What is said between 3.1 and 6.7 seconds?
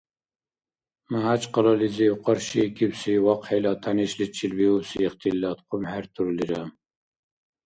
вахъхӀила тянишличил биубси ихтилат хъумхӀертурлира.